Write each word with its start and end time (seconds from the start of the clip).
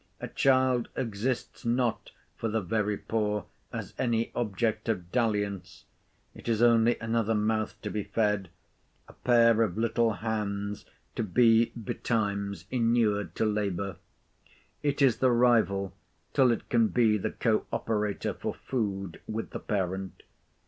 A 0.19 0.27
child 0.27 0.89
exists 0.95 1.63
not 1.63 2.09
for 2.35 2.49
the 2.49 2.59
very 2.59 2.97
poor 2.97 3.45
as 3.71 3.93
any 3.99 4.31
object 4.33 4.89
of 4.89 5.11
dalliance; 5.11 5.85
it 6.33 6.49
is 6.49 6.59
only 6.59 6.97
another 6.97 7.35
mouth 7.35 7.79
to 7.83 7.91
be 7.91 8.05
fed, 8.05 8.49
a 9.07 9.13
pair 9.13 9.61
of 9.61 9.77
little 9.77 10.13
hands 10.13 10.85
to 11.15 11.21
be 11.21 11.71
betimes 11.77 12.65
inured 12.71 13.35
to 13.35 13.45
labour. 13.45 13.97
It 14.81 15.03
is 15.03 15.17
the 15.17 15.29
rival, 15.29 15.93
till 16.33 16.49
it 16.51 16.67
can 16.67 16.87
be 16.87 17.19
the 17.19 17.33
co 17.33 17.67
operator, 17.71 18.33
for 18.33 18.55
food 18.55 19.21
with 19.27 19.51
the 19.51 19.59
parent. 19.59 20.23